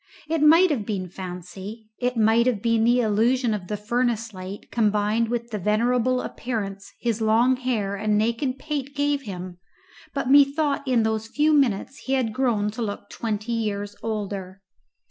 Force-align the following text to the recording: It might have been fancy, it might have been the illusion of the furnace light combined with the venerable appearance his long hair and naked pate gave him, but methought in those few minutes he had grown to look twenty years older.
It 0.27 0.41
might 0.41 0.71
have 0.71 0.83
been 0.83 1.09
fancy, 1.09 1.91
it 1.99 2.17
might 2.17 2.47
have 2.47 2.59
been 2.59 2.83
the 2.85 3.01
illusion 3.01 3.53
of 3.53 3.67
the 3.67 3.77
furnace 3.77 4.33
light 4.33 4.71
combined 4.71 5.29
with 5.29 5.51
the 5.51 5.59
venerable 5.59 6.21
appearance 6.23 6.91
his 6.99 7.21
long 7.21 7.55
hair 7.55 7.95
and 7.95 8.17
naked 8.17 8.57
pate 8.57 8.95
gave 8.95 9.21
him, 9.21 9.59
but 10.11 10.27
methought 10.27 10.87
in 10.87 11.03
those 11.03 11.27
few 11.27 11.53
minutes 11.53 11.97
he 12.05 12.13
had 12.13 12.33
grown 12.33 12.71
to 12.71 12.81
look 12.81 13.11
twenty 13.11 13.51
years 13.53 13.95
older. 14.01 14.63